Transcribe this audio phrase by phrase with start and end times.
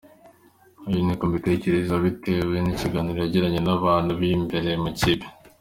[0.87, 5.25] Uko niko mbitekereza bitewe n’ibiganiro nagiranye n’abantu b’imbere mu ikipe.